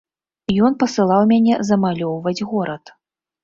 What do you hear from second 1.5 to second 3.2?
замалёўваць горад.